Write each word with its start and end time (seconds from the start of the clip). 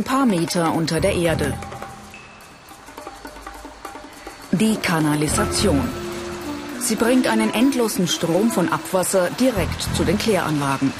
Ein 0.00 0.04
paar 0.04 0.24
Meter 0.24 0.72
unter 0.72 0.98
der 0.98 1.12
Erde. 1.12 1.52
Die 4.50 4.76
Kanalisation. 4.76 5.86
Sie 6.78 6.94
bringt 6.94 7.26
einen 7.26 7.52
endlosen 7.52 8.08
Strom 8.08 8.50
von 8.50 8.72
Abwasser 8.72 9.28
direkt 9.38 9.82
zu 9.94 10.04
den 10.04 10.16
Kläranlagen. 10.16 10.90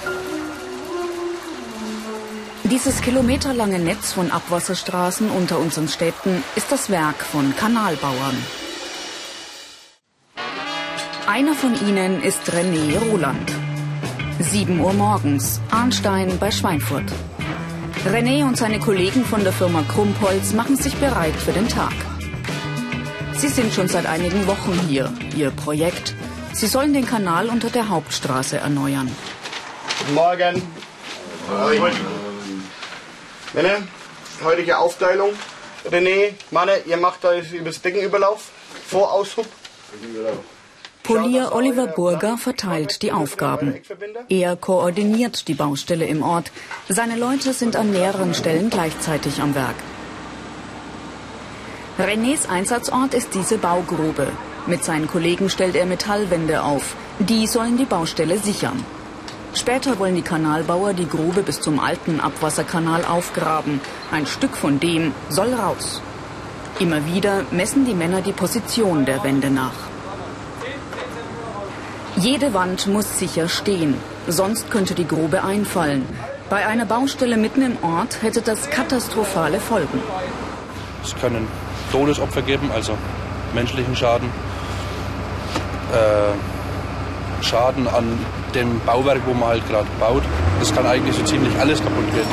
Dieses 2.64 3.00
kilometerlange 3.00 3.78
Netz 3.78 4.12
von 4.12 4.30
Abwasserstraßen 4.30 5.30
unter 5.30 5.58
unseren 5.60 5.88
Städten 5.88 6.44
ist 6.54 6.70
das 6.70 6.90
Werk 6.90 7.22
von 7.22 7.56
Kanalbauern. 7.56 8.36
Einer 11.26 11.54
von 11.54 11.72
ihnen 11.88 12.22
ist 12.22 12.42
René 12.50 12.98
Roland. 12.98 13.50
7 14.40 14.78
Uhr 14.78 14.92
morgens, 14.92 15.58
Arnstein 15.70 16.38
bei 16.38 16.50
Schweinfurt. 16.50 17.10
René 18.06 18.44
und 18.44 18.56
seine 18.56 18.80
Kollegen 18.80 19.26
von 19.26 19.44
der 19.44 19.52
Firma 19.52 19.82
Krumpholz 19.82 20.52
machen 20.54 20.76
sich 20.76 20.94
bereit 20.96 21.36
für 21.36 21.52
den 21.52 21.68
Tag. 21.68 21.92
Sie 23.36 23.48
sind 23.48 23.74
schon 23.74 23.88
seit 23.88 24.06
einigen 24.06 24.46
Wochen 24.46 24.72
hier. 24.88 25.12
Ihr 25.36 25.50
Projekt. 25.50 26.14
Sie 26.54 26.66
sollen 26.66 26.94
den 26.94 27.04
Kanal 27.04 27.48
unter 27.48 27.68
der 27.68 27.90
Hauptstraße 27.90 28.56
erneuern. 28.56 29.14
Guten 29.98 30.14
Morgen. 30.14 30.62
Morgen. 31.48 31.96
Männer, 33.52 33.82
heutige 34.44 34.78
Aufteilung. 34.78 35.30
René, 35.84 36.32
Manne, 36.50 36.78
ihr 36.86 36.96
macht 36.96 37.22
da 37.22 37.38
übers 37.38 37.78
Beckenüberlauf, 37.78 38.48
Voraushub. 38.88 39.46
Polier 41.02 41.52
Oliver 41.52 41.86
Burger 41.86 42.36
verteilt 42.38 43.02
die 43.02 43.12
Aufgaben. 43.12 43.74
Er 44.28 44.56
koordiniert 44.56 45.48
die 45.48 45.54
Baustelle 45.54 46.06
im 46.06 46.22
Ort. 46.22 46.52
Seine 46.88 47.16
Leute 47.16 47.52
sind 47.52 47.76
an 47.76 47.90
mehreren 47.90 48.34
Stellen 48.34 48.70
gleichzeitig 48.70 49.40
am 49.40 49.54
Werk. 49.54 49.74
Renés 51.98 52.48
Einsatzort 52.48 53.14
ist 53.14 53.34
diese 53.34 53.58
Baugrube. 53.58 54.28
Mit 54.66 54.84
seinen 54.84 55.08
Kollegen 55.08 55.50
stellt 55.50 55.74
er 55.74 55.86
Metallwände 55.86 56.62
auf. 56.62 56.94
Die 57.18 57.46
sollen 57.46 57.76
die 57.76 57.84
Baustelle 57.84 58.38
sichern. 58.38 58.84
Später 59.52 59.98
wollen 59.98 60.14
die 60.14 60.22
Kanalbauer 60.22 60.92
die 60.92 61.08
Grube 61.08 61.42
bis 61.42 61.60
zum 61.60 61.80
alten 61.80 62.20
Abwasserkanal 62.20 63.04
aufgraben. 63.04 63.80
Ein 64.12 64.26
Stück 64.26 64.56
von 64.56 64.78
dem 64.78 65.12
soll 65.28 65.52
raus. 65.52 66.00
Immer 66.78 67.04
wieder 67.06 67.44
messen 67.50 67.84
die 67.84 67.94
Männer 67.94 68.22
die 68.22 68.32
Position 68.32 69.04
der 69.04 69.24
Wände 69.24 69.50
nach. 69.50 69.89
Jede 72.20 72.52
Wand 72.52 72.86
muss 72.86 73.18
sicher 73.18 73.48
stehen, 73.48 73.94
sonst 74.28 74.70
könnte 74.70 74.94
die 74.94 75.08
Grube 75.08 75.42
einfallen. 75.42 76.04
Bei 76.50 76.66
einer 76.66 76.84
Baustelle 76.84 77.38
mitten 77.38 77.62
im 77.62 77.78
Ort 77.82 78.20
hätte 78.20 78.42
das 78.42 78.68
katastrophale 78.68 79.58
Folgen. 79.58 80.02
Es 81.02 81.14
können 81.14 81.48
Todesopfer 81.90 82.42
geben, 82.42 82.70
also 82.74 82.92
menschlichen 83.54 83.96
Schaden, 83.96 84.28
äh, 85.94 87.42
Schaden 87.42 87.88
an 87.88 88.18
dem 88.54 88.80
Bauwerk, 88.84 89.22
wo 89.24 89.32
man 89.32 89.48
halt 89.48 89.66
gerade 89.66 89.88
baut. 89.98 90.22
Das 90.58 90.74
kann 90.74 90.84
eigentlich 90.84 91.16
so 91.16 91.22
ziemlich 91.22 91.58
alles 91.58 91.82
kaputt 91.82 92.04
gehen. 92.12 92.28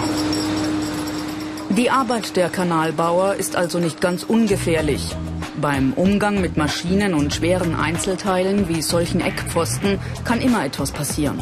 Die 1.78 1.90
Arbeit 1.90 2.36
der 2.36 2.50
Kanalbauer 2.50 3.36
ist 3.36 3.56
also 3.56 3.80
nicht 3.80 4.02
ganz 4.02 4.24
ungefährlich. 4.24 5.16
Beim 5.60 5.94
Umgang 5.94 6.40
mit 6.40 6.56
Maschinen 6.56 7.16
und 7.16 7.34
schweren 7.34 7.76
Einzelteilen 7.76 8.70
wie 8.70 8.84
solchen 8.84 9.22
Eckpfosten 9.22 10.00
kann 10.24 10.40
immer 10.40 10.64
etwas 10.64 10.92
passieren. 10.92 11.40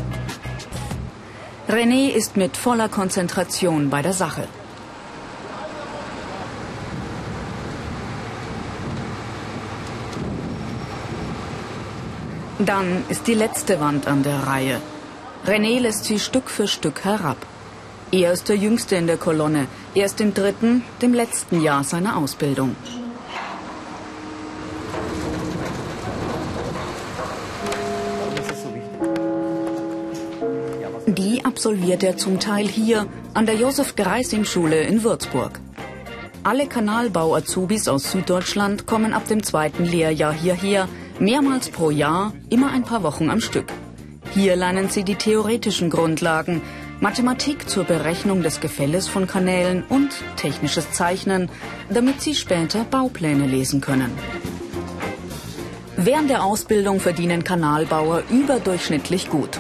René 1.67 2.09
ist 2.09 2.37
mit 2.37 2.55
voller 2.55 2.87
Konzentration 2.87 3.89
bei 3.89 4.01
der 4.01 4.13
Sache. 4.13 4.47
Dann 12.59 13.03
ist 13.09 13.27
die 13.27 13.33
letzte 13.33 13.81
Wand 13.81 14.07
an 14.07 14.23
der 14.23 14.47
Reihe. 14.47 14.79
René 15.45 15.81
lässt 15.81 16.05
sie 16.05 16.19
Stück 16.19 16.49
für 16.49 16.69
Stück 16.69 17.03
herab. 17.03 17.37
Er 18.11 18.31
ist 18.31 18.47
der 18.47 18.55
Jüngste 18.55 18.95
in 18.95 19.07
der 19.07 19.17
Kolonne. 19.17 19.67
Er 19.93 20.05
ist 20.05 20.21
im 20.21 20.33
dritten, 20.33 20.83
dem 21.01 21.13
letzten 21.13 21.61
Jahr 21.61 21.83
seiner 21.83 22.15
Ausbildung. 22.15 22.77
Absolviert 31.65 32.03
er 32.03 32.15
zum 32.15 32.39
Teil 32.39 32.67
hier 32.67 33.07
an 33.33 33.47
der 33.47 33.55
Josef-Greising-Schule 33.55 34.81
in 34.81 35.01
Würzburg. 35.01 35.59
Alle 36.43 36.67
Kanalbau-Azubis 36.67 37.87
aus 37.87 38.11
Süddeutschland 38.11 38.85
kommen 38.85 39.13
ab 39.13 39.27
dem 39.27 39.41
zweiten 39.41 39.83
Lehrjahr 39.83 40.31
hierher, 40.31 40.87
mehrmals 41.17 41.69
pro 41.69 41.89
Jahr, 41.89 42.33
immer 42.51 42.71
ein 42.71 42.83
paar 42.83 43.01
Wochen 43.01 43.31
am 43.31 43.41
Stück. 43.41 43.65
Hier 44.35 44.55
lernen 44.55 44.89
sie 44.89 45.03
die 45.03 45.15
theoretischen 45.15 45.89
Grundlagen, 45.89 46.61
Mathematik 46.99 47.67
zur 47.67 47.83
Berechnung 47.83 48.43
des 48.43 48.59
Gefälles 48.59 49.07
von 49.07 49.25
Kanälen 49.25 49.83
und 49.89 50.11
technisches 50.35 50.91
Zeichnen, 50.91 51.49
damit 51.89 52.21
sie 52.21 52.35
später 52.35 52.83
Baupläne 52.83 53.47
lesen 53.47 53.81
können. 53.81 54.11
Während 55.97 56.29
der 56.29 56.43
Ausbildung 56.43 56.99
verdienen 56.99 57.43
Kanalbauer 57.43 58.21
überdurchschnittlich 58.29 59.31
gut. 59.31 59.59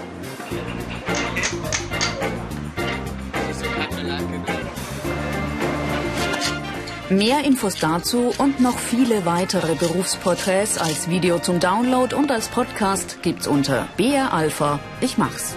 Mehr 7.09 7.43
Infos 7.43 7.75
dazu 7.75 8.33
und 8.39 8.59
noch 8.59 8.79
viele 8.79 9.27
weitere 9.27 9.75
Berufsporträts 9.75 10.79
als 10.79 11.07
Video 11.07 11.37
zum 11.37 11.59
Download 11.59 12.15
und 12.15 12.31
als 12.31 12.47
Podcast 12.47 13.21
gibt's 13.21 13.45
unter 13.45 13.87
BR 13.95 14.33
Alpha. 14.33 14.79
Ich 15.01 15.15
mach's. 15.19 15.55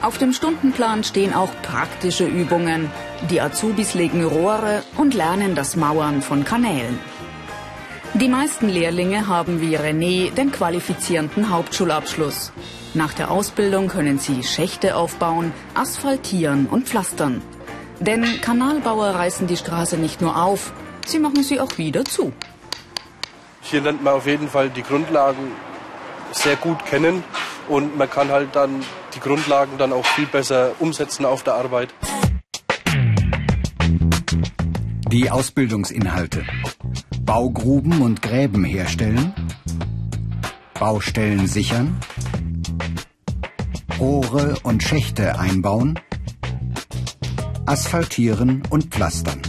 Auf 0.00 0.16
dem 0.16 0.32
Stundenplan 0.32 1.04
stehen 1.04 1.34
auch 1.34 1.50
praktische 1.60 2.24
Übungen. 2.24 2.90
Die 3.28 3.42
Azubis 3.42 3.92
legen 3.92 4.24
Rohre 4.24 4.82
und 4.96 5.12
lernen 5.12 5.54
das 5.54 5.76
Mauern 5.76 6.22
von 6.22 6.46
Kanälen. 6.46 6.98
Die 8.14 8.28
meisten 8.28 8.70
Lehrlinge 8.70 9.26
haben 9.26 9.60
wie 9.60 9.76
René 9.76 10.32
den 10.32 10.50
qualifizierenden 10.50 11.50
Hauptschulabschluss. 11.50 12.52
Nach 12.94 13.12
der 13.12 13.30
Ausbildung 13.30 13.88
können 13.88 14.18
sie 14.18 14.42
Schächte 14.44 14.96
aufbauen, 14.96 15.52
asphaltieren 15.74 16.68
und 16.70 16.88
pflastern. 16.88 17.42
Denn 18.00 18.40
Kanalbauer 18.40 19.08
reißen 19.10 19.46
die 19.46 19.56
Straße 19.56 19.96
nicht 19.96 20.20
nur 20.20 20.36
auf, 20.40 20.72
sie 21.06 21.18
machen 21.18 21.42
sie 21.42 21.60
auch 21.60 21.78
wieder 21.78 22.04
zu. 22.04 22.32
Hier 23.60 23.80
lernt 23.80 24.02
man 24.02 24.14
auf 24.14 24.26
jeden 24.26 24.48
Fall 24.48 24.70
die 24.70 24.82
Grundlagen 24.82 25.52
sehr 26.32 26.56
gut 26.56 26.84
kennen 26.86 27.24
und 27.68 27.98
man 27.98 28.08
kann 28.08 28.30
halt 28.30 28.54
dann 28.54 28.82
die 29.14 29.20
Grundlagen 29.20 29.78
dann 29.78 29.92
auch 29.92 30.06
viel 30.06 30.26
besser 30.26 30.72
umsetzen 30.78 31.24
auf 31.24 31.42
der 31.42 31.54
Arbeit. 31.54 31.92
Die 35.10 35.30
Ausbildungsinhalte. 35.30 36.44
Baugruben 37.22 38.02
und 38.02 38.22
Gräben 38.22 38.64
herstellen. 38.64 39.34
Baustellen 40.78 41.46
sichern. 41.46 41.98
Rohre 43.98 44.56
und 44.62 44.82
Schächte 44.82 45.38
einbauen. 45.38 45.98
Asphaltieren 47.68 48.62
und 48.70 48.86
pflastern. 48.86 49.42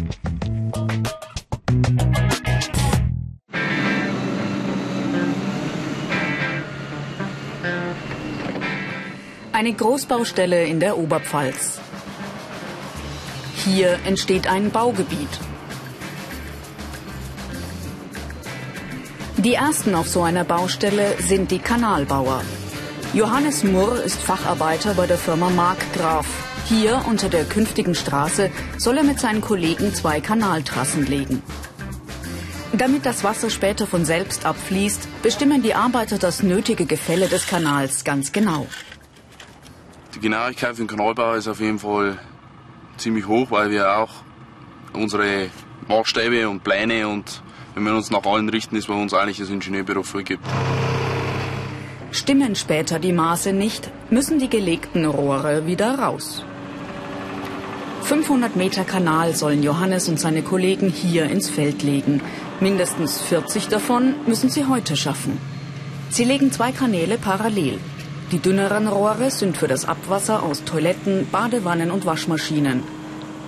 Eine 9.54 9.72
Großbaustelle 9.72 10.66
in 10.66 10.82
der 10.82 10.98
Oberpfalz. 10.98 11.80
Hier 13.56 13.98
entsteht 14.06 14.48
ein 14.48 14.70
Baugebiet. 14.72 15.40
Die 19.38 19.54
ersten 19.54 19.96
auf 19.96 20.10
so 20.10 20.24
einer 20.24 20.44
Baustelle 20.44 21.16
sind 21.20 21.52
die 21.52 21.60
Kanalbauer. 21.60 22.42
Johannes 23.14 23.64
Murr 23.64 24.04
ist 24.04 24.20
Facharbeiter 24.20 24.94
bei 24.94 25.08
der 25.08 25.18
Firma 25.18 25.50
Markgraf. 25.50 26.49
Hier 26.70 27.04
unter 27.08 27.30
der 27.30 27.46
künftigen 27.46 27.96
Straße 27.96 28.52
soll 28.78 28.98
er 28.98 29.04
mit 29.04 29.20
seinen 29.20 29.42
Kollegen 29.42 29.92
zwei 29.96 30.22
Kanaltrassen 30.22 31.04
legen. 31.04 31.42
Damit 32.74 33.08
das 33.08 33.24
Wasser 33.24 33.50
später 33.50 33.88
von 33.88 34.06
selbst 34.06 34.46
abfließt, 34.46 35.24
bestimmen 35.24 35.64
die 35.64 35.74
Arbeiter 35.74 36.20
das 36.20 36.44
nötige 36.44 36.86
Gefälle 36.86 37.28
des 37.28 37.48
Kanals 37.48 38.04
ganz 38.04 38.32
genau. 38.32 38.68
Die 40.14 40.20
Genauigkeit 40.20 40.76
für 40.76 40.84
den 40.84 40.88
Kanalbau 40.88 41.34
ist 41.34 41.48
auf 41.48 41.60
jeden 41.60 41.80
Fall 41.80 42.20
ziemlich 42.98 43.26
hoch, 43.26 43.50
weil 43.50 43.72
wir 43.72 43.98
auch 43.98 44.12
unsere 44.94 45.50
Maßstäbe 45.88 46.48
und 46.48 46.64
Pläne 46.64 47.08
und 47.08 47.42
wenn 47.74 47.84
wir 47.84 47.96
uns 47.96 48.12
nach 48.12 48.24
allen 48.26 48.48
richten, 48.48 48.76
ist 48.76 48.90
bei 48.90 48.94
uns 48.94 49.16
eigentlich 49.16 49.40
das 49.40 49.50
Ingenieurbüro 49.50 50.04
vorgibt. 50.04 50.46
Stimmen 52.12 52.56
später 52.56 53.00
die 53.00 53.14
Maße 53.14 53.54
nicht, 53.54 53.90
müssen 54.12 54.38
die 54.38 54.50
gelegten 54.50 55.06
Rohre 55.08 55.66
wieder 55.66 55.98
raus. 55.98 56.44
500 58.10 58.56
Meter 58.56 58.86
Kanal 58.86 59.36
sollen 59.36 59.62
Johannes 59.62 60.10
und 60.10 60.20
seine 60.20 60.42
Kollegen 60.42 60.90
hier 60.90 61.26
ins 61.26 61.48
Feld 61.48 61.84
legen. 61.84 62.22
Mindestens 62.60 63.22
40 63.22 63.68
davon 63.68 64.16
müssen 64.26 64.50
sie 64.50 64.66
heute 64.66 64.98
schaffen. 64.98 65.38
Sie 66.10 66.24
legen 66.24 66.52
zwei 66.52 66.72
Kanäle 66.72 67.20
parallel. 67.20 67.78
Die 68.32 68.40
dünneren 68.40 68.88
Rohre 68.88 69.30
sind 69.30 69.58
für 69.58 69.68
das 69.68 69.86
Abwasser 69.86 70.42
aus 70.42 70.64
Toiletten, 70.64 71.28
Badewannen 71.32 71.92
und 71.92 72.08
Waschmaschinen. 72.08 72.82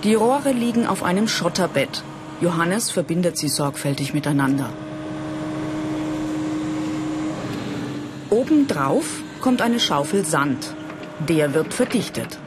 Die 0.04 0.14
Rohre 0.14 0.52
liegen 0.52 0.86
auf 0.86 1.02
einem 1.02 1.26
Schotterbett. 1.26 2.04
Johannes 2.40 2.92
verbindet 2.92 3.36
sie 3.36 3.48
sorgfältig 3.48 4.14
miteinander. 4.14 4.70
Obendrauf 8.30 9.24
kommt 9.40 9.60
eine 9.60 9.80
Schaufel 9.80 10.24
Sand. 10.24 10.72
Der 11.28 11.52
wird 11.52 11.74
verdichtet. 11.74 12.38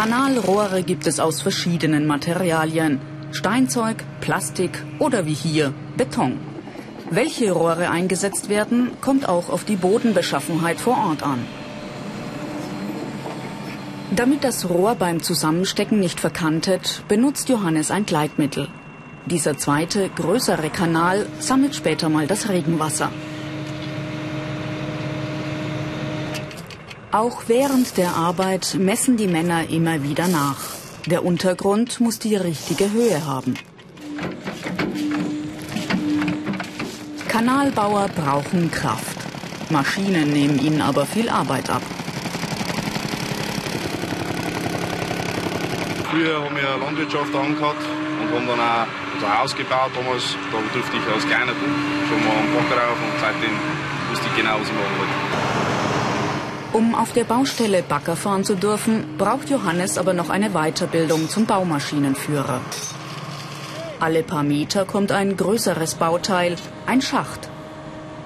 Kanalrohre 0.00 0.82
gibt 0.82 1.06
es 1.06 1.20
aus 1.20 1.42
verschiedenen 1.42 2.06
Materialien. 2.06 3.00
Steinzeug, 3.32 4.02
Plastik 4.22 4.82
oder 4.98 5.26
wie 5.26 5.34
hier 5.34 5.74
Beton. 5.98 6.38
Welche 7.10 7.52
Rohre 7.52 7.90
eingesetzt 7.90 8.48
werden, 8.48 8.92
kommt 9.02 9.28
auch 9.28 9.50
auf 9.50 9.64
die 9.64 9.76
Bodenbeschaffenheit 9.76 10.80
vor 10.80 10.96
Ort 10.96 11.22
an. 11.22 11.40
Damit 14.16 14.42
das 14.42 14.70
Rohr 14.70 14.94
beim 14.94 15.22
Zusammenstecken 15.22 16.00
nicht 16.00 16.18
verkantet, 16.18 17.02
benutzt 17.06 17.50
Johannes 17.50 17.90
ein 17.90 18.06
Gleitmittel. 18.06 18.68
Dieser 19.26 19.58
zweite, 19.58 20.08
größere 20.08 20.70
Kanal 20.70 21.26
sammelt 21.40 21.74
später 21.74 22.08
mal 22.08 22.26
das 22.26 22.48
Regenwasser. 22.48 23.10
Auch 27.12 27.42
während 27.48 27.96
der 27.96 28.14
Arbeit 28.14 28.76
messen 28.78 29.16
die 29.16 29.26
Männer 29.26 29.68
immer 29.68 30.04
wieder 30.04 30.28
nach. 30.28 30.60
Der 31.06 31.24
Untergrund 31.24 31.98
muss 31.98 32.20
die 32.20 32.36
richtige 32.36 32.92
Höhe 32.92 33.26
haben. 33.26 33.54
Kanalbauer 37.26 38.08
brauchen 38.14 38.70
Kraft. 38.70 39.16
Maschinen 39.70 40.32
nehmen 40.32 40.60
ihnen 40.60 40.80
aber 40.80 41.04
viel 41.04 41.28
Arbeit 41.28 41.68
ab. 41.68 41.82
Früher 46.10 46.44
haben 46.44 46.54
wir 46.54 46.84
Landwirtschaft 46.84 47.34
angehabt 47.34 47.82
und 48.20 48.34
haben 48.34 48.46
dann 48.46 48.60
auch 48.60 48.86
unser 49.14 49.38
Haus 49.40 49.56
gebaut 49.56 49.90
damals. 49.96 50.36
Da 50.52 50.58
durfte 50.72 50.96
ich 50.96 51.12
als 51.12 51.26
kleiner 51.26 51.54
Bub 51.54 51.74
schon 52.08 52.20
mal 52.24 52.36
am 52.38 52.54
Bagger 52.54 52.82
rauf 52.82 52.98
und 53.02 53.20
seitdem 53.20 53.54
wusste 54.10 54.26
ich 54.28 54.36
genau, 54.36 54.60
was 54.60 54.68
ich 54.68 54.74
machen 54.74 54.98
wollte. 54.98 55.69
Um 56.72 56.94
auf 56.94 57.12
der 57.12 57.24
Baustelle 57.24 57.82
Bagger 57.82 58.14
fahren 58.14 58.44
zu 58.44 58.54
dürfen, 58.54 59.16
braucht 59.18 59.50
Johannes 59.50 59.98
aber 59.98 60.12
noch 60.12 60.30
eine 60.30 60.50
Weiterbildung 60.50 61.28
zum 61.28 61.44
Baumaschinenführer. 61.44 62.60
Alle 63.98 64.22
paar 64.22 64.44
Meter 64.44 64.84
kommt 64.84 65.10
ein 65.10 65.36
größeres 65.36 65.96
Bauteil, 65.96 66.54
ein 66.86 67.02
Schacht. 67.02 67.48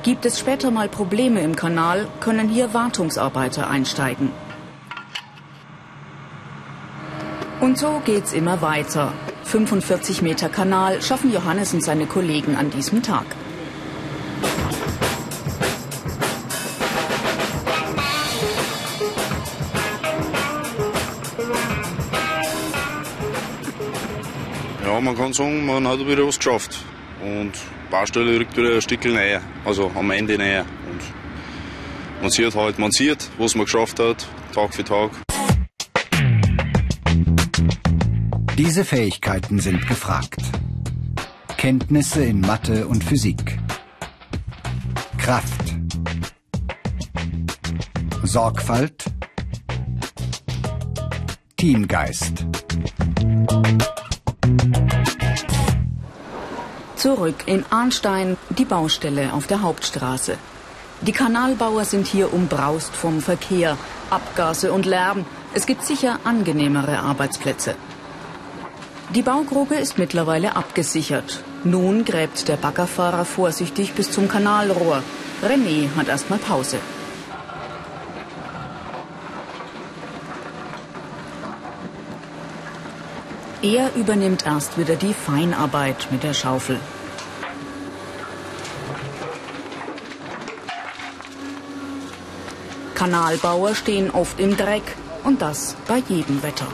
Gibt 0.02 0.26
es 0.26 0.38
später 0.38 0.70
mal 0.70 0.90
Probleme 0.90 1.40
im 1.40 1.56
Kanal, 1.56 2.06
können 2.20 2.50
hier 2.50 2.74
Wartungsarbeiter 2.74 3.70
einsteigen. 3.70 4.30
Und 7.60 7.78
so 7.78 8.02
geht's 8.04 8.34
immer 8.34 8.60
weiter. 8.60 9.14
45 9.44 10.20
Meter 10.20 10.50
Kanal 10.50 11.00
schaffen 11.00 11.32
Johannes 11.32 11.72
und 11.72 11.82
seine 11.82 12.04
Kollegen 12.04 12.56
an 12.56 12.70
diesem 12.70 13.02
Tag. 13.02 13.24
Ja, 24.84 25.00
man 25.00 25.16
kann 25.16 25.32
sagen, 25.32 25.64
man 25.64 25.88
hat 25.88 26.00
wieder 26.00 26.26
was 26.26 26.36
geschafft. 26.36 26.78
Und 27.22 27.52
Baustelle 27.90 28.38
rückt 28.38 28.54
wieder 28.54 28.74
ein 28.74 28.82
Stück 28.82 29.02
näher, 29.06 29.40
also 29.64 29.90
am 29.94 30.10
Ende 30.10 30.36
näher. 30.36 30.66
Und 30.90 31.00
man 32.20 32.30
sieht 32.30 32.54
halt, 32.54 32.78
man 32.78 32.90
sieht, 32.90 33.30
was 33.38 33.54
man 33.54 33.64
geschafft 33.64 33.98
hat, 33.98 34.26
Tag 34.52 34.74
für 34.74 34.84
Tag. 34.84 35.10
Diese 38.58 38.84
Fähigkeiten 38.84 39.58
sind 39.58 39.88
gefragt. 39.88 40.42
Kenntnisse 41.56 42.22
in 42.22 42.42
Mathe 42.42 42.86
und 42.86 43.02
Physik. 43.02 43.58
Kraft. 45.16 45.76
Sorgfalt. 48.22 49.02
Teamgeist. 51.56 52.46
Zurück 57.04 57.42
in 57.44 57.66
Arnstein, 57.68 58.38
die 58.48 58.64
Baustelle 58.64 59.34
auf 59.34 59.46
der 59.46 59.60
Hauptstraße. 59.60 60.38
Die 61.02 61.12
Kanalbauer 61.12 61.84
sind 61.84 62.06
hier 62.06 62.32
umbraust 62.32 62.96
vom 62.96 63.20
Verkehr, 63.20 63.76
Abgase 64.08 64.72
und 64.72 64.86
Lärm. 64.86 65.26
Es 65.52 65.66
gibt 65.66 65.84
sicher 65.84 66.20
angenehmere 66.24 67.00
Arbeitsplätze. 67.00 67.74
Die 69.14 69.20
Baugrube 69.20 69.74
ist 69.74 69.98
mittlerweile 69.98 70.56
abgesichert. 70.56 71.42
Nun 71.62 72.06
gräbt 72.06 72.48
der 72.48 72.56
Baggerfahrer 72.56 73.26
vorsichtig 73.26 73.92
bis 73.92 74.10
zum 74.10 74.26
Kanalrohr. 74.26 75.02
René 75.42 75.94
hat 75.98 76.08
erstmal 76.08 76.38
Pause. 76.38 76.78
Er 83.60 83.94
übernimmt 83.94 84.46
erst 84.46 84.78
wieder 84.78 84.96
die 84.96 85.12
Feinarbeit 85.12 86.08
mit 86.10 86.22
der 86.22 86.32
Schaufel. 86.32 86.80
Kanalbauer 93.04 93.74
stehen 93.74 94.10
oft 94.10 94.40
im 94.40 94.56
Dreck 94.56 94.96
und 95.24 95.42
das 95.42 95.76
bei 95.86 96.02
jedem 96.08 96.42
Wetter. 96.42 96.66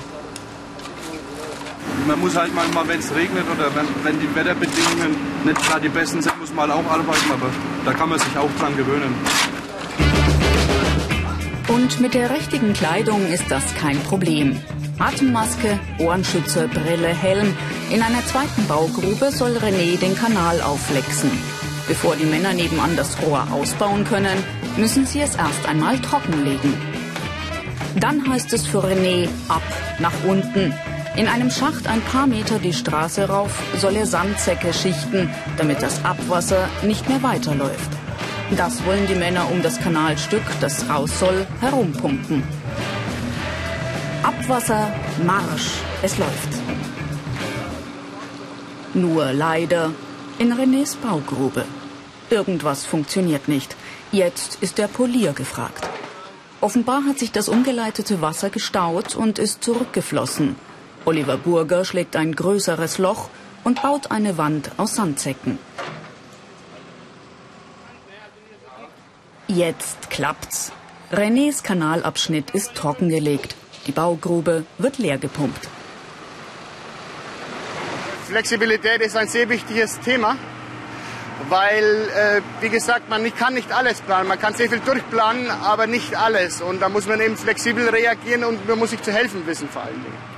Man 2.06 2.20
muss 2.20 2.37
halt 2.37 2.54
manchmal, 2.54 2.87
wenn 2.87 3.00
es 3.00 3.12
regnet 3.12 3.44
oder 3.52 3.75
wenn, 3.75 3.88
wenn 4.04 4.20
die 4.20 4.32
Wetterbedingungen 4.32 5.16
nicht 5.44 5.60
gerade 5.66 5.80
die 5.80 5.88
besten 5.88 6.22
sind, 6.22 6.38
muss 6.38 6.52
man 6.54 6.70
halt 6.70 6.87
auch 6.87 6.88
arbeiten, 6.88 7.32
aber 7.32 7.50
da 7.84 7.92
kann 7.92 8.10
man 8.10 8.20
sich 8.20 8.38
auch 8.38 8.49
dran 8.60 8.76
gewöhnen. 8.76 9.12
Und 11.66 12.00
mit 12.00 12.14
der 12.14 12.30
richtigen 12.30 12.75
Kleidung 12.75 13.26
ist 13.26 13.50
das 13.50 13.64
kein 13.75 13.99
Problem. 14.04 14.56
Atemmaske, 15.00 15.80
Ohrenschützer, 15.99 16.68
Brille, 16.68 17.08
Helm. 17.08 17.56
In 17.90 18.02
einer 18.02 18.25
zweiten 18.25 18.68
Baugrube 18.68 19.32
soll 19.32 19.56
René 19.56 19.99
den 19.99 20.14
Kanal 20.14 20.60
aufflexen. 20.62 21.32
Bevor 21.88 22.14
die 22.14 22.25
Männer 22.25 22.52
nebenan 22.52 22.94
das 22.94 23.20
Rohr 23.20 23.49
ausbauen 23.50 24.04
können, 24.04 24.38
müssen 24.77 25.07
sie 25.07 25.21
es 25.21 25.35
erst 25.35 25.67
einmal 25.67 25.99
trockenlegen. 25.99 26.75
Dann 27.97 28.29
heißt 28.29 28.53
es 28.53 28.67
für 28.67 28.85
René 28.85 29.29
ab 29.49 29.62
nach 29.99 30.25
unten. 30.27 30.73
In 31.17 31.27
einem 31.27 31.50
Schacht 31.50 31.89
ein 31.89 32.00
paar 32.03 32.27
Meter 32.27 32.59
die 32.59 32.73
Straße 32.73 33.29
rauf 33.29 33.50
soll 33.77 33.97
er 33.97 34.07
Sandsäcke 34.07 34.73
schichten, 34.73 35.29
damit 35.57 35.83
das 35.83 36.05
Abwasser 36.05 36.69
nicht 36.83 37.09
mehr 37.09 37.23
weiterläuft. 37.23 37.91
Das 38.57 38.85
wollen 38.85 39.07
die 39.07 39.15
Männer 39.15 39.50
um 39.50 39.62
das 39.62 39.79
Kanalstück, 39.81 40.43
das 40.61 40.89
raus 40.89 41.19
soll, 41.19 41.47
herumpumpen. 41.61 42.43
Abwasser, 44.23 44.93
Marsch, 45.25 45.71
es 46.03 46.19
läuft. 46.19 46.49
Nur 48.95 49.33
leider 49.33 49.91
in 50.39 50.53
Renés 50.53 50.97
Baugrube. 50.97 51.65
Irgendwas 52.29 52.87
funktioniert 52.87 53.49
nicht. 53.49 53.77
Jetzt 54.12 54.59
ist 54.61 54.79
der 54.79 54.88
Polier 54.88 55.33
gefragt. 55.33 55.88
Offenbar 56.61 57.05
hat 57.05 57.21
sich 57.21 57.31
das 57.31 57.49
umgeleitete 57.49 58.21
Wasser 58.21 58.50
gestaut 58.50 59.14
und 59.14 59.38
ist 59.38 59.62
zurückgeflossen. 59.62 60.57
Oliver 61.05 61.37
Burger 61.37 61.85
schlägt 61.85 62.17
ein 62.17 62.35
größeres 62.35 62.99
Loch 62.99 63.31
und 63.62 63.83
baut 63.83 64.11
eine 64.11 64.37
Wand 64.37 64.73
aus 64.79 64.97
Sandsäcken. 64.97 65.59
Jetzt 69.47 70.11
klappt's. 70.11 70.73
Renés 71.12 71.62
Kanalabschnitt 71.62 72.50
ist 72.50 72.75
trockengelegt. 72.75 73.55
Die 73.87 73.93
Baugrube 73.93 74.64
wird 74.79 74.99
leer 74.99 75.19
gepumpt. 75.19 75.69
Flexibilität 78.29 79.00
ist 79.00 79.17
ein 79.17 79.26
sehr 79.26 79.49
wichtiges 79.49 79.99
Thema, 80.00 80.37
weil, 81.50 81.85
äh, 81.85 82.40
wie 82.61 82.69
gesagt, 82.69 83.11
man 83.11 83.23
kann 83.35 83.54
nicht 83.54 83.73
alles 83.73 84.00
planen. 84.00 84.28
Man 84.28 84.38
kann 84.38 84.54
sehr 84.54 84.71
viel 84.71 84.80
durchplanen, 84.80 85.50
aber 85.50 85.87
nicht 85.87 86.16
alles. 86.16 86.62
Und 86.62 86.80
da 86.80 86.88
muss 86.88 87.07
man 87.07 87.21
eben 87.21 87.37
flexibel 87.37 87.88
reagieren 87.88 88.45
und 88.45 88.66
man 88.69 88.78
muss 88.78 88.90
sich 88.90 89.02
zu 89.02 89.12
helfen 89.12 89.47
wissen 89.47 89.69
vor 89.69 89.83
allen 89.83 90.02
Dingen. 90.02 90.30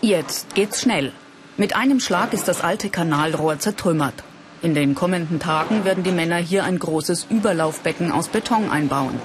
Jetzt 0.00 0.54
geht's 0.54 0.80
schnell. 0.80 1.12
Mit 1.56 1.76
einem 1.76 2.00
Schlag 2.00 2.32
ist 2.32 2.48
das 2.48 2.62
alte 2.62 2.88
Kanalrohr 2.88 3.58
zertrümmert. 3.58 4.14
In 4.62 4.74
den 4.74 4.94
kommenden 4.94 5.38
Tagen 5.38 5.84
werden 5.84 6.02
die 6.02 6.12
Männer 6.12 6.36
hier 6.36 6.64
ein 6.64 6.78
großes 6.78 7.26
Überlaufbecken 7.28 8.10
aus 8.10 8.28
Beton 8.28 8.70
einbauen. 8.70 9.20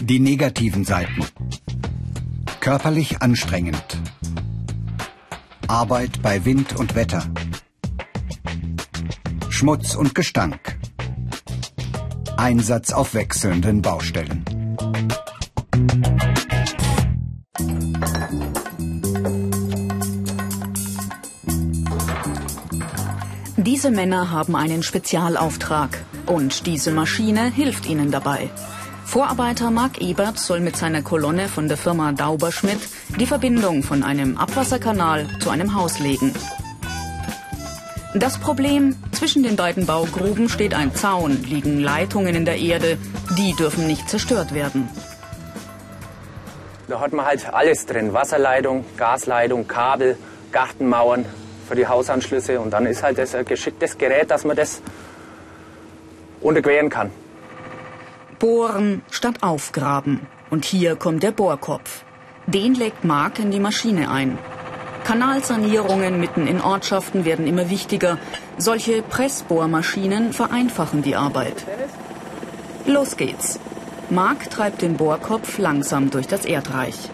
Die 0.00 0.20
negativen 0.20 0.84
Seiten. 0.84 1.26
Körperlich 2.68 3.22
anstrengend. 3.22 3.98
Arbeit 5.68 6.20
bei 6.20 6.44
Wind 6.44 6.76
und 6.76 6.94
Wetter. 6.94 7.24
Schmutz 9.48 9.94
und 9.94 10.14
Gestank. 10.14 10.78
Einsatz 12.36 12.92
auf 12.92 13.14
wechselnden 13.14 13.80
Baustellen. 13.80 14.44
Diese 23.56 23.90
Männer 23.90 24.30
haben 24.30 24.54
einen 24.54 24.82
Spezialauftrag 24.82 26.04
und 26.26 26.66
diese 26.66 26.90
Maschine 26.90 27.50
hilft 27.50 27.86
ihnen 27.86 28.10
dabei. 28.10 28.50
Vorarbeiter 29.08 29.70
Marc 29.70 30.02
Ebert 30.02 30.38
soll 30.38 30.60
mit 30.60 30.76
seiner 30.76 31.00
Kolonne 31.00 31.48
von 31.48 31.66
der 31.66 31.78
Firma 31.78 32.12
Dauberschmidt 32.12 32.78
die 33.18 33.24
Verbindung 33.24 33.82
von 33.82 34.02
einem 34.02 34.36
Abwasserkanal 34.36 35.26
zu 35.40 35.48
einem 35.48 35.74
Haus 35.74 35.98
legen. 35.98 36.34
Das 38.14 38.36
Problem, 38.36 38.96
zwischen 39.12 39.42
den 39.42 39.56
beiden 39.56 39.86
Baugruben 39.86 40.50
steht 40.50 40.74
ein 40.74 40.94
Zaun, 40.94 41.42
liegen 41.44 41.80
Leitungen 41.80 42.34
in 42.34 42.44
der 42.44 42.58
Erde, 42.58 42.98
die 43.38 43.54
dürfen 43.54 43.86
nicht 43.86 44.10
zerstört 44.10 44.52
werden. 44.52 44.90
Da 46.86 47.00
hat 47.00 47.14
man 47.14 47.24
halt 47.24 47.50
alles 47.50 47.86
drin, 47.86 48.12
Wasserleitung, 48.12 48.84
Gasleitung, 48.98 49.66
Kabel, 49.66 50.18
Gartenmauern 50.52 51.24
für 51.66 51.76
die 51.76 51.86
Hausanschlüsse 51.86 52.60
und 52.60 52.72
dann 52.72 52.84
ist 52.84 53.02
halt 53.02 53.16
das 53.16 53.34
ein 53.34 53.46
geschicktes 53.46 53.96
Gerät, 53.96 54.30
dass 54.30 54.44
man 54.44 54.54
das 54.54 54.82
unterqueren 56.42 56.90
kann. 56.90 57.10
Bohren 58.38 59.02
statt 59.10 59.42
aufgraben. 59.42 60.26
Und 60.50 60.64
hier 60.64 60.96
kommt 60.96 61.22
der 61.22 61.32
Bohrkopf. 61.32 62.04
Den 62.46 62.74
legt 62.74 63.04
Mark 63.04 63.38
in 63.38 63.50
die 63.50 63.60
Maschine 63.60 64.10
ein. 64.10 64.38
Kanalsanierungen 65.04 66.20
mitten 66.20 66.46
in 66.46 66.60
Ortschaften 66.60 67.24
werden 67.24 67.46
immer 67.46 67.70
wichtiger. 67.70 68.18
Solche 68.56 69.02
Pressbohrmaschinen 69.02 70.32
vereinfachen 70.32 71.02
die 71.02 71.16
Arbeit. 71.16 71.66
Los 72.86 73.16
geht's. 73.16 73.58
Mark 74.10 74.50
treibt 74.50 74.82
den 74.82 74.96
Bohrkopf 74.96 75.58
langsam 75.58 76.10
durch 76.10 76.26
das 76.26 76.44
Erdreich. 76.44 77.10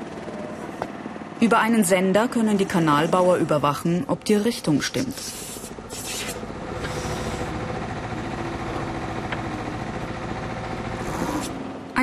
Über 1.41 1.59
einen 1.59 1.85
Sender 1.85 2.29
können 2.29 2.59
die 2.59 2.65
Kanalbauer 2.65 3.37
überwachen, 3.37 4.05
ob 4.07 4.25
die 4.25 4.35
Richtung 4.35 4.83
stimmt. 4.83 5.15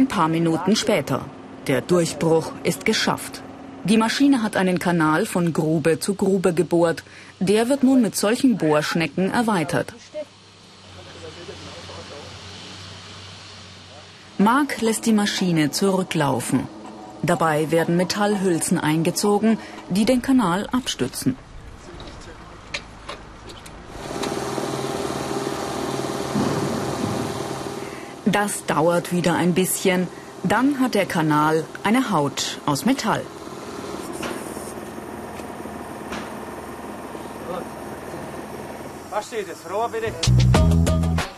Ein 0.01 0.07
paar 0.07 0.29
Minuten 0.29 0.75
später. 0.75 1.17
Der 1.67 1.81
Durchbruch 1.81 2.47
ist 2.63 2.85
geschafft. 2.85 3.43
Die 3.83 3.97
Maschine 4.03 4.41
hat 4.41 4.55
einen 4.61 4.79
Kanal 4.79 5.27
von 5.27 5.53
Grube 5.53 5.99
zu 5.99 6.15
Grube 6.15 6.55
gebohrt. 6.55 7.03
Der 7.39 7.69
wird 7.69 7.83
nun 7.83 8.01
mit 8.01 8.15
solchen 8.15 8.57
Bohrschnecken 8.57 9.29
erweitert. 9.31 9.93
Mark 14.39 14.81
lässt 14.81 15.05
die 15.05 15.13
Maschine 15.21 15.69
zurücklaufen. 15.69 16.61
Dabei 17.21 17.69
werden 17.69 17.95
Metallhülsen 17.95 18.79
eingezogen, 18.79 19.59
die 19.91 20.05
den 20.05 20.23
Kanal 20.23 20.67
abstützen. 20.79 21.35
Das 28.31 28.65
dauert 28.65 29.11
wieder 29.11 29.35
ein 29.35 29.53
bisschen. 29.53 30.07
Dann 30.43 30.79
hat 30.79 30.93
der 30.93 31.05
Kanal 31.05 31.65
eine 31.83 32.11
Haut 32.11 32.59
aus 32.65 32.85
Metall. 32.85 33.21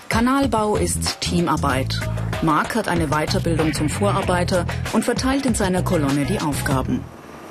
Kanalbau 0.09 0.75
ist 0.75 1.19
Teamarbeit. 1.21 1.99
Mark 2.43 2.75
hat 2.75 2.87
eine 2.87 3.07
Weiterbildung 3.07 3.73
zum 3.73 3.89
Vorarbeiter 3.89 4.65
und 4.93 5.03
verteilt 5.03 5.47
in 5.47 5.55
seiner 5.55 5.81
Kolonne 5.81 6.25
die 6.25 6.39
Aufgaben. 6.41 7.03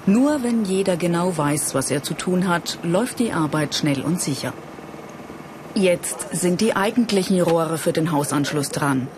Nur 0.06 0.44
wenn 0.44 0.64
jeder 0.64 0.96
genau 0.96 1.36
weiß, 1.36 1.74
was 1.74 1.90
er 1.90 2.04
zu 2.04 2.14
tun 2.14 2.46
hat, 2.46 2.78
läuft 2.84 3.18
die 3.18 3.32
Arbeit 3.32 3.74
schnell 3.74 4.02
und 4.02 4.20
sicher. 4.20 4.52
Jetzt 5.74 6.28
sind 6.32 6.60
die 6.60 6.76
eigentlichen 6.76 7.40
Rohre 7.40 7.78
für 7.78 7.92
den 7.92 8.12
Hausanschluss 8.12 8.70
dran. 8.70 9.08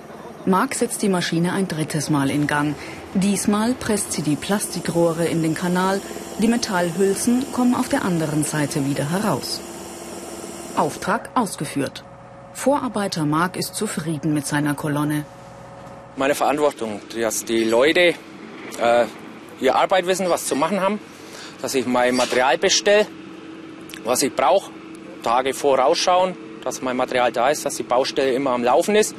Mark 0.47 0.75
setzt 0.75 1.01
die 1.01 1.09
Maschine 1.09 1.55
ein 1.55 1.69
drittes 1.69 2.11
Mal 2.11 2.29
in 2.29 2.47
Gang. 2.47 2.75
Diesmal 3.15 3.73
presst 3.73 4.13
sie 4.13 4.21
die 4.21 4.37
Plastikrohre 4.37 5.25
in 5.25 5.43
den 5.43 5.55
Kanal. 5.55 6.03
Die 6.39 6.49
Metallhülsen 6.49 7.51
kommen 7.53 7.75
auf 7.75 7.89
der 7.89 8.05
anderen 8.05 8.45
Seite 8.45 8.85
wieder 8.85 9.11
heraus. 9.11 9.63
Auftrag 10.77 11.31
ausgeführt. 11.35 12.05
Vorarbeiter 12.53 13.25
Mark 13.25 13.57
ist 13.57 13.75
zufrieden 13.75 14.35
mit 14.35 14.47
seiner 14.47 14.75
Kolonne. 14.75 15.25
Meine 16.17 16.35
Verantwortung, 16.35 17.01
dass 17.19 17.47
die 17.47 17.65
Leute 17.65 18.15
äh, 18.79 19.07
hier 19.59 19.77
Arbeit 19.77 20.07
wissen, 20.07 20.29
was 20.29 20.47
zu 20.47 20.57
machen 20.57 20.79
haben, 20.83 21.01
dass 21.63 21.75
ich 21.75 21.87
mein 21.87 22.15
Material 22.15 22.59
bestelle, 22.59 23.07
was 24.05 24.23
ich 24.23 24.35
brauche, 24.35 24.71
Tage 25.23 25.55
vorausschauen, 25.55 26.37
dass 26.63 26.83
mein 26.83 26.99
Material 26.99 27.33
da 27.33 27.49
ist, 27.49 27.65
dass 27.65 27.77
die 27.77 27.83
Baustelle 27.83 28.35
immer 28.35 28.51
am 28.51 28.63
Laufen 28.63 28.95
ist 28.95 29.15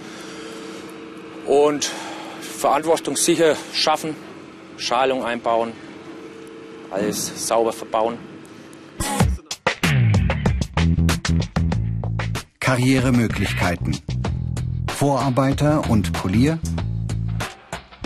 und 1.46 1.92
Verantwortung 2.42 3.16
sicher 3.16 3.56
schaffen, 3.74 4.16
Schalung 4.78 5.24
einbauen, 5.24 5.74
alles 6.92 7.48
sauber 7.48 7.74
verbauen. 7.74 8.18
Karrieremöglichkeiten. 12.60 13.98
Vorarbeiter 14.88 15.90
und 15.90 16.14
Polier. 16.14 16.58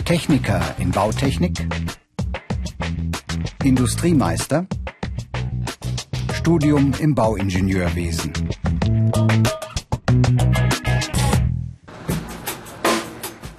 Techniker 0.03 0.61
in 0.79 0.91
Bautechnik. 0.91 1.65
Industriemeister. 3.63 4.65
Studium 6.33 6.93
im 6.99 7.15
Bauingenieurwesen. 7.15 8.33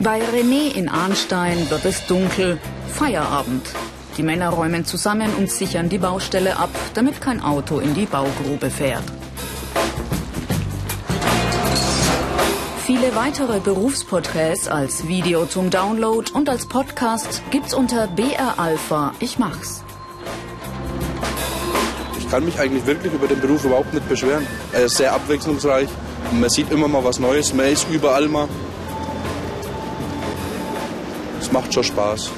Bei 0.03 0.19
René 0.19 0.75
in 0.75 0.89
Arnstein 0.89 1.69
wird 1.69 1.85
es 1.85 2.07
dunkel. 2.07 2.59
Feierabend. 2.89 3.67
Die 4.17 4.23
Männer 4.23 4.49
räumen 4.49 4.87
zusammen 4.87 5.31
und 5.37 5.51
sichern 5.51 5.91
die 5.91 5.99
Baustelle 5.99 6.57
ab, 6.57 6.71
damit 6.95 7.21
kein 7.21 7.43
Auto 7.43 7.81
in 7.81 7.93
die 7.93 8.07
Baugrube 8.07 8.71
fährt. 8.71 9.03
Viele 12.87 13.15
weitere 13.15 13.61
Berufsporträts 13.61 14.69
als 14.69 15.07
Video 15.07 15.45
zum 15.45 15.69
Download 15.69 16.33
und 16.33 16.49
als 16.49 16.67
Podcast 16.67 17.43
gibt's 17.51 17.75
unter 17.75 18.07
BR 18.07 18.59
Alpha. 18.59 19.13
Ich 19.21 19.39
mach's. 19.39 19.85
Ich 22.19 22.31
kann 22.31 22.47
mich 22.47 22.59
eigentlich 22.59 22.87
wirklich 22.87 23.13
über 23.13 23.29
den 23.29 23.39
Beruf 23.43 23.67
überhaupt 23.67 23.93
nicht 23.93 24.09
beschweren. 24.09 24.47
Er 24.73 24.85
ist 24.85 24.97
sehr 24.97 25.13
abwechslungsreich. 25.13 25.91
Man 26.33 26.49
sieht 26.49 26.73
immer 26.73 26.89
mal 26.89 27.05
was 27.05 27.19
Neues. 27.19 27.53
Man 27.53 27.67
ist 27.67 27.87
überall 27.91 28.29
mal. 28.29 28.49
Macht 31.53 31.75
schon 31.75 31.85
Spaß. 31.85 32.31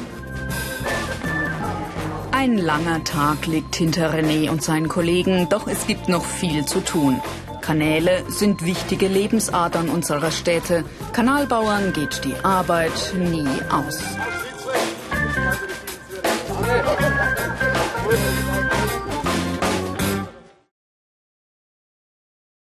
Ein 2.30 2.56
langer 2.58 3.04
Tag 3.04 3.46
liegt 3.46 3.76
hinter 3.76 4.12
René 4.14 4.50
und 4.50 4.62
seinen 4.62 4.88
Kollegen, 4.88 5.48
doch 5.48 5.66
es 5.68 5.86
gibt 5.86 6.08
noch 6.08 6.24
viel 6.24 6.64
zu 6.64 6.80
tun. 6.80 7.20
Kanäle 7.60 8.24
sind 8.28 8.64
wichtige 8.64 9.06
Lebensadern 9.06 9.88
unserer 9.88 10.30
Städte. 10.30 10.84
Kanalbauern 11.12 11.92
geht 11.92 12.24
die 12.24 12.34
Arbeit 12.42 13.14
nie 13.16 13.46
aus. 13.70 14.02